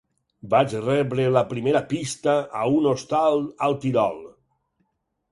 Vaig 0.51 0.71
rebre 0.85 1.25
la 1.33 1.43
primera 1.51 1.81
pista 1.91 2.33
a 2.61 2.63
un 2.77 2.87
hostal 2.93 3.37
al 3.67 3.77
Tirol. 3.85 4.17